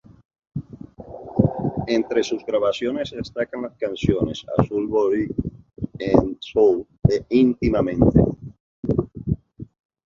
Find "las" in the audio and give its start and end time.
3.61-3.77